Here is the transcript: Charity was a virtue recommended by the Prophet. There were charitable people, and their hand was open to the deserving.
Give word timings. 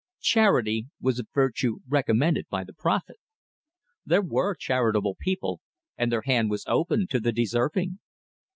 Charity 0.21 0.87
was 0.99 1.19
a 1.19 1.25
virtue 1.31 1.77
recommended 1.87 2.47
by 2.49 2.63
the 2.63 2.73
Prophet. 2.73 3.17
There 4.03 4.23
were 4.23 4.55
charitable 4.55 5.15
people, 5.19 5.61
and 5.95 6.11
their 6.11 6.23
hand 6.23 6.49
was 6.49 6.65
open 6.67 7.05
to 7.11 7.19
the 7.19 7.31
deserving. 7.31 7.99